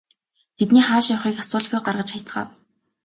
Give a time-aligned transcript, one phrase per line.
[0.57, 2.49] Тэдний хааш явахыг ч асуулгүй гаргаж хаяцгаав.